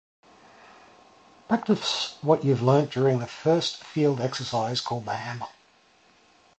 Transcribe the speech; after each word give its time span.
Practice 1.47 2.17
what 2.23 2.43
you’ve 2.43 2.63
learned 2.65 2.89
during 2.89 3.19
your 3.19 3.27
first 3.27 3.83
field 3.83 4.19
exercise 4.19 4.81
called 4.81 5.05
The 5.05 5.13
Hammer 5.17 5.45